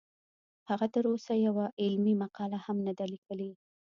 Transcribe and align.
هغه 0.69 0.87
تر 0.95 1.03
اوسه 1.11 1.33
یوه 1.47 1.65
علمي 1.83 2.13
مقاله 2.23 2.57
هم 2.65 2.77
نه 2.87 2.93
ده 2.97 3.05
لیکلې 3.13 3.51